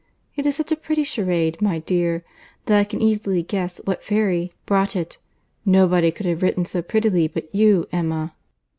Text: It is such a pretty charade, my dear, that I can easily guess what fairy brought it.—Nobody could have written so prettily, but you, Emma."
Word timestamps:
It 0.35 0.47
is 0.47 0.55
such 0.55 0.71
a 0.71 0.75
pretty 0.75 1.03
charade, 1.03 1.61
my 1.61 1.77
dear, 1.77 2.25
that 2.65 2.79
I 2.79 2.85
can 2.85 3.03
easily 3.03 3.43
guess 3.43 3.77
what 3.85 4.01
fairy 4.03 4.51
brought 4.65 4.95
it.—Nobody 4.95 6.11
could 6.11 6.25
have 6.25 6.41
written 6.41 6.65
so 6.65 6.81
prettily, 6.81 7.27
but 7.27 7.53
you, 7.53 7.87
Emma." 7.91 8.33